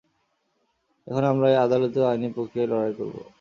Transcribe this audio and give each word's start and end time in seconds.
এখন 1.07 1.23
আমরা 1.23 1.47
আদালতে 1.65 1.99
আইনি 2.05 2.27
প্রক্রিয়ায় 2.35 2.69
লড়াই 2.71 2.93
করব। 2.99 3.15